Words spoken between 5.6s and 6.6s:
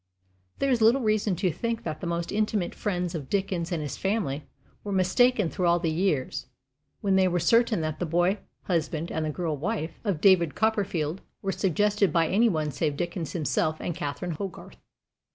all the years